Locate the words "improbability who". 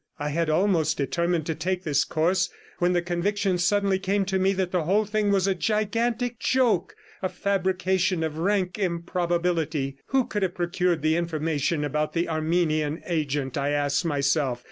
8.79-10.25